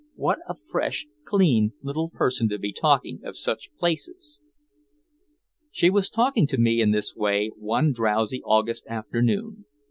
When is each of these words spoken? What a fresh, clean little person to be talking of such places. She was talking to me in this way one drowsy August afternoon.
What 0.15 0.39
a 0.47 0.55
fresh, 0.67 1.05
clean 1.25 1.73
little 1.83 2.09
person 2.09 2.49
to 2.49 2.57
be 2.57 2.73
talking 2.73 3.19
of 3.23 3.37
such 3.37 3.69
places. 3.77 4.41
She 5.69 5.91
was 5.91 6.09
talking 6.09 6.47
to 6.47 6.57
me 6.57 6.81
in 6.81 6.89
this 6.89 7.15
way 7.15 7.51
one 7.55 7.91
drowsy 7.93 8.41
August 8.41 8.87
afternoon. 8.87 9.65